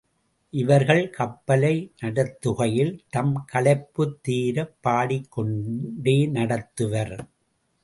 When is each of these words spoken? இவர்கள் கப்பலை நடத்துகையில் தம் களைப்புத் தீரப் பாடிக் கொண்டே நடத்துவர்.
இவர்கள் 0.53 1.09
கப்பலை 1.09 1.93
நடத்துகையில் 2.01 3.03
தம் 3.09 3.45
களைப்புத் 3.53 4.17
தீரப் 4.21 4.75
பாடிக் 4.81 5.31
கொண்டே 5.31 6.25
நடத்துவர். 6.25 7.15